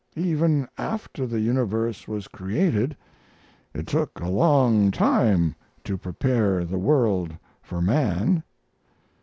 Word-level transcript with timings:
Even 0.17 0.67
after 0.79 1.27
the 1.27 1.39
universe 1.39 2.07
was 2.07 2.27
created, 2.27 2.97
it 3.71 3.85
took 3.85 4.19
a 4.19 4.27
long 4.29 4.89
time 4.89 5.55
to 5.83 5.95
prepare 5.95 6.65
the 6.65 6.79
world 6.79 7.37
for 7.61 7.83
man. 7.83 8.41